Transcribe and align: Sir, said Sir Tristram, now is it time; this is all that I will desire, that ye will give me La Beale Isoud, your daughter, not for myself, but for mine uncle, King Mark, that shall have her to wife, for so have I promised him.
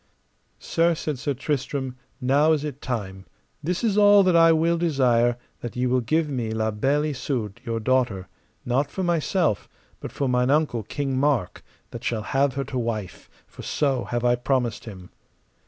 Sir, 0.57 0.95
said 0.95 1.19
Sir 1.19 1.35
Tristram, 1.35 1.95
now 2.19 2.53
is 2.53 2.63
it 2.63 2.81
time; 2.81 3.27
this 3.61 3.83
is 3.83 3.99
all 3.99 4.23
that 4.23 4.35
I 4.35 4.51
will 4.51 4.79
desire, 4.79 5.37
that 5.59 5.75
ye 5.75 5.85
will 5.85 6.01
give 6.01 6.27
me 6.27 6.49
La 6.49 6.71
Beale 6.71 7.03
Isoud, 7.13 7.59
your 7.63 7.79
daughter, 7.79 8.27
not 8.65 8.89
for 8.89 9.03
myself, 9.03 9.69
but 9.99 10.11
for 10.11 10.27
mine 10.27 10.49
uncle, 10.49 10.81
King 10.81 11.19
Mark, 11.19 11.61
that 11.91 12.03
shall 12.03 12.23
have 12.23 12.55
her 12.55 12.63
to 12.63 12.79
wife, 12.79 13.29
for 13.45 13.61
so 13.61 14.05
have 14.05 14.25
I 14.25 14.33
promised 14.33 14.85
him. 14.85 15.11